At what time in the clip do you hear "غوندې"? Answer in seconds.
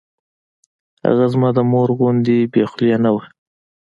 1.97-2.37